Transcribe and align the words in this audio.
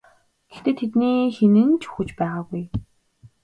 Гэхдээ 0.51 0.75
тэдний 0.79 1.21
хэн 1.35 1.55
нь 1.67 1.79
ч 1.79 1.83
үхэж 1.89 2.09
байгаагүй. 2.19 2.63